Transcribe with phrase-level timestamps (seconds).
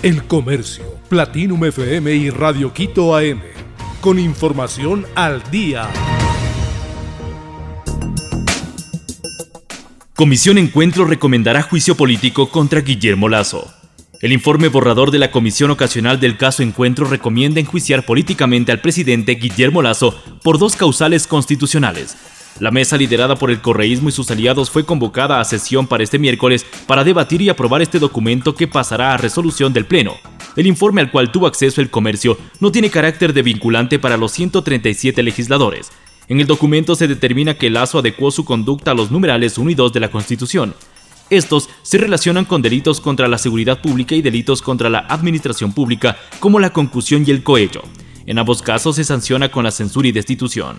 [0.00, 3.40] El Comercio, Platinum FM y Radio Quito AM.
[4.00, 5.88] Con información al día.
[10.14, 13.68] Comisión Encuentro recomendará juicio político contra Guillermo Lazo.
[14.22, 19.34] El informe borrador de la Comisión Ocasional del caso Encuentro recomienda enjuiciar políticamente al presidente
[19.34, 22.16] Guillermo Lazo por dos causales constitucionales.
[22.60, 26.18] La mesa liderada por el correísmo y sus aliados fue convocada a sesión para este
[26.18, 30.14] miércoles para debatir y aprobar este documento que pasará a resolución del Pleno.
[30.56, 34.32] El informe al cual tuvo acceso el comercio no tiene carácter de vinculante para los
[34.32, 35.92] 137 legisladores.
[36.26, 39.74] En el documento se determina que Lazo adecuó su conducta a los numerales 1 y
[39.76, 40.74] 2 de la Constitución.
[41.30, 46.16] Estos se relacionan con delitos contra la seguridad pública y delitos contra la administración pública,
[46.40, 47.82] como la concusión y el coello.
[48.26, 50.78] En ambos casos se sanciona con la censura y destitución.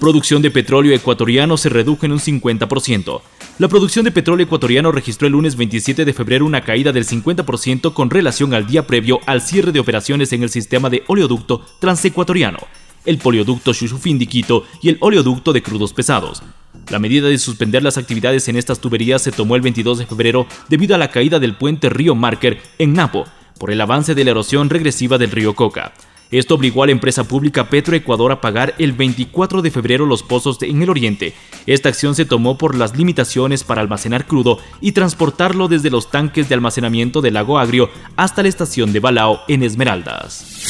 [0.00, 3.20] Producción de petróleo ecuatoriano se redujo en un 50%.
[3.58, 7.92] La producción de petróleo ecuatoriano registró el lunes 27 de febrero una caída del 50%
[7.92, 12.58] con relación al día previo al cierre de operaciones en el sistema de oleoducto transecuatoriano,
[13.06, 16.44] el polioducto Chuchufindiquito y el oleoducto de crudos pesados.
[16.90, 20.46] La medida de suspender las actividades en estas tuberías se tomó el 22 de febrero
[20.68, 23.24] debido a la caída del puente Río Marker en Napo
[23.58, 25.92] por el avance de la erosión regresiva del río Coca.
[26.30, 30.58] Esto obligó a la empresa pública Petroecuador a pagar el 24 de febrero los pozos
[30.62, 31.34] en el oriente.
[31.66, 36.48] Esta acción se tomó por las limitaciones para almacenar crudo y transportarlo desde los tanques
[36.48, 40.66] de almacenamiento del lago Agrio hasta la estación de Balao en Esmeraldas.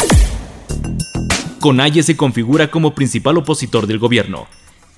[1.59, 4.47] Conalle se configura como principal opositor del gobierno.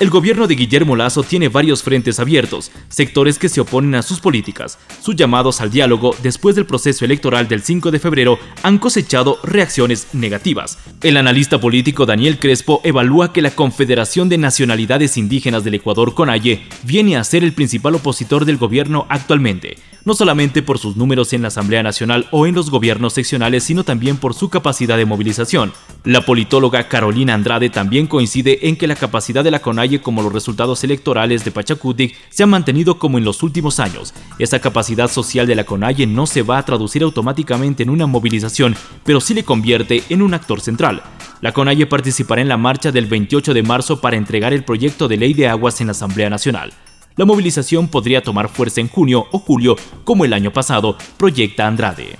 [0.00, 4.18] El gobierno de Guillermo Lazo tiene varios frentes abiertos, sectores que se oponen a sus
[4.18, 4.78] políticas.
[5.02, 10.08] Sus llamados al diálogo después del proceso electoral del 5 de febrero han cosechado reacciones
[10.14, 10.78] negativas.
[11.02, 16.62] El analista político Daniel Crespo evalúa que la Confederación de Nacionalidades Indígenas del Ecuador, CONAIE,
[16.82, 21.42] viene a ser el principal opositor del gobierno actualmente no solamente por sus números en
[21.42, 25.72] la Asamblea Nacional o en los gobiernos seccionales, sino también por su capacidad de movilización.
[26.04, 30.32] La politóloga Carolina Andrade también coincide en que la capacidad de la CONAIE como los
[30.32, 34.14] resultados electorales de Pachacutic se ha mantenido como en los últimos años.
[34.38, 38.76] Esa capacidad social de la CONAIE no se va a traducir automáticamente en una movilización,
[39.04, 41.02] pero sí le convierte en un actor central.
[41.40, 45.16] La CONAIE participará en la marcha del 28 de marzo para entregar el proyecto de
[45.16, 46.72] ley de aguas en la Asamblea Nacional.
[47.16, 52.16] La movilización podría tomar fuerza en junio o julio, como el año pasado, proyecta Andrade.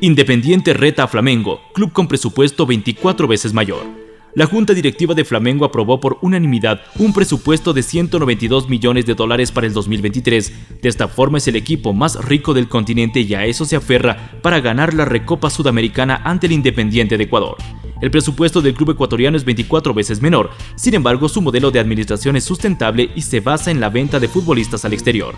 [0.00, 4.01] Independiente reta a Flamengo, club con presupuesto 24 veces mayor.
[4.34, 9.52] La Junta Directiva de Flamengo aprobó por unanimidad un presupuesto de 192 millones de dólares
[9.52, 10.80] para el 2023.
[10.80, 14.38] De esta forma es el equipo más rico del continente y a eso se aferra
[14.40, 17.58] para ganar la Recopa Sudamericana ante el Independiente de Ecuador.
[18.00, 22.34] El presupuesto del club ecuatoriano es 24 veces menor, sin embargo su modelo de administración
[22.34, 25.34] es sustentable y se basa en la venta de futbolistas al exterior.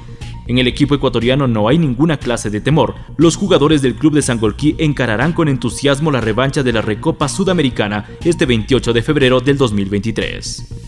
[0.46, 2.94] En el equipo ecuatoriano no hay ninguna clase de temor.
[3.16, 8.06] Los jugadores del club de Sangolquí encararán con entusiasmo la revancha de la Recopa Sudamericana
[8.24, 10.84] este 28 de febrero del 2023.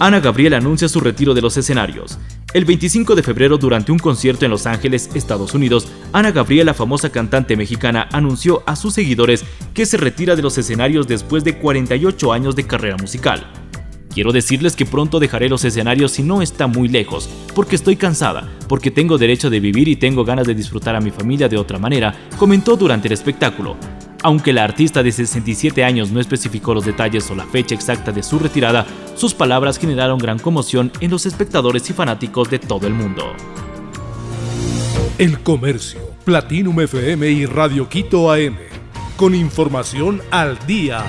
[0.00, 2.18] Ana Gabriel anuncia su retiro de los escenarios.
[2.52, 6.74] El 25 de febrero, durante un concierto en Los Ángeles, Estados Unidos, Ana Gabriel, la
[6.74, 11.58] famosa cantante mexicana, anunció a sus seguidores que se retira de los escenarios después de
[11.58, 13.63] 48 años de carrera musical.
[14.14, 18.48] Quiero decirles que pronto dejaré los escenarios si no está muy lejos, porque estoy cansada,
[18.68, 21.80] porque tengo derecho de vivir y tengo ganas de disfrutar a mi familia de otra
[21.80, 23.76] manera, comentó durante el espectáculo.
[24.22, 28.22] Aunque la artista de 67 años no especificó los detalles o la fecha exacta de
[28.22, 28.86] su retirada,
[29.16, 33.32] sus palabras generaron gran conmoción en los espectadores y fanáticos de todo el mundo.
[35.18, 38.56] El Comercio, Platinum FM y Radio Quito AM.
[39.16, 41.04] Con información al día.